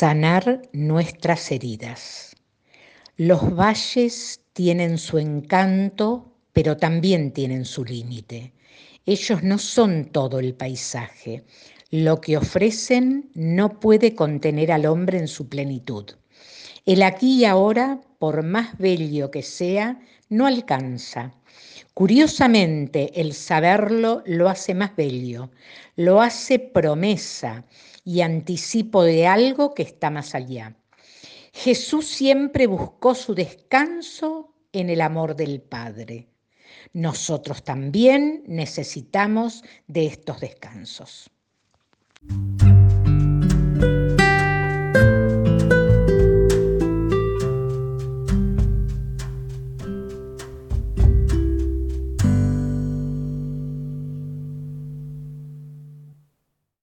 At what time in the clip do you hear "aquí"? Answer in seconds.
17.02-17.40